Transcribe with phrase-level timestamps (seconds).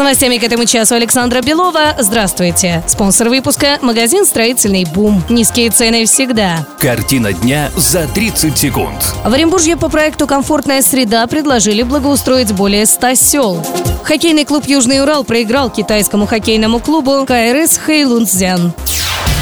[0.00, 1.94] С новостями к этому часу Александра Белова.
[1.98, 2.82] Здравствуйте.
[2.86, 5.22] Спонсор выпуска– магазин «Строительный бум».
[5.28, 6.66] Низкие цены всегда.
[6.78, 8.96] Картина дня за 30 секунд.
[9.22, 13.66] В Оренбурге по проекту «Комфортная среда» предложили благоустроить более 100 сел.
[14.02, 18.72] Хоккейный клуб «Южный Урал» проиграл китайскому хоккейному клубу КРС «Хэйлунцзян».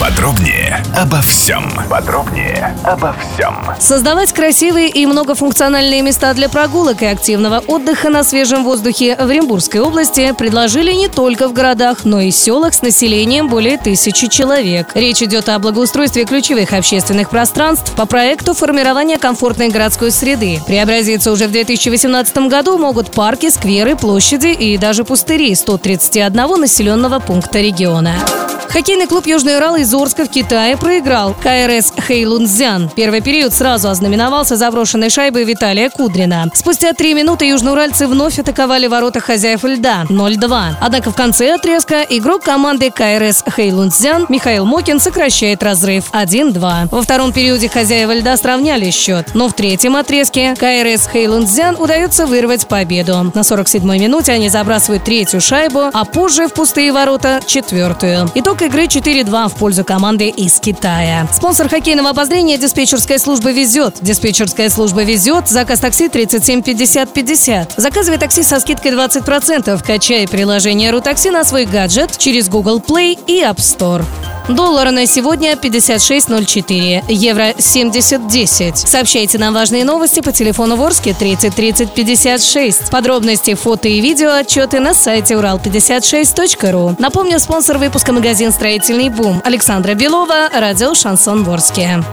[0.00, 1.72] Подробнее обо всем.
[1.88, 3.56] Подробнее обо всем.
[3.80, 9.80] Создавать красивые и многофункциональные места для прогулок и активного отдыха на свежем воздухе в Оренбургской
[9.80, 14.88] области предложили не только в городах, но и селах с населением более тысячи человек.
[14.94, 20.60] Речь идет о благоустройстве ключевых общественных пространств по проекту формирования комфортной городской среды.
[20.66, 27.60] Преобразиться уже в 2018 году могут парки, скверы, площади и даже пустыри 131 населенного пункта
[27.60, 28.14] региона.
[28.76, 32.90] Хоккейный клуб «Южный Урал» из Орска в Китае проиграл КРС Хэйлунцзян.
[32.94, 36.50] Первый период сразу ознаменовался заброшенной шайбой Виталия Кудрина.
[36.52, 40.74] Спустя три минуты южноуральцы вновь атаковали ворота хозяев льда 0-2.
[40.78, 46.88] Однако в конце отрезка игрок команды КРС Хэйлунцзян Михаил Мокин сокращает разрыв 1-2.
[46.90, 52.68] Во втором периоде хозяева льда сравняли счет, но в третьем отрезке КРС Хэйлунцзян удается вырвать
[52.68, 53.32] победу.
[53.32, 58.30] На 47-й минуте они забрасывают третью шайбу, а позже в пустые ворота четвертую.
[58.34, 61.28] Итог игры 4-2 в пользу команды из Китая.
[61.32, 63.96] Спонсор хоккейного обозрения диспетчерская служба «Везет».
[64.00, 65.48] Диспетчерская служба «Везет».
[65.48, 67.74] Заказ такси 37 50 50.
[67.76, 69.82] Заказывай такси со скидкой 20%.
[69.84, 74.04] Качай приложение «Рутакси» на свой гаджет через Google Play и App Store.
[74.48, 78.76] Доллар на сегодня 56.04, евро 70.10.
[78.76, 82.90] Сообщайте нам важные новости по телефону Ворске 30 30 56.
[82.90, 86.94] Подробности, фото и видео отчеты на сайте урал56.ру.
[87.00, 92.04] Напомню, спонсор выпуска магазин «Строительный бум» Александра Белова, радио «Шансон Ворске».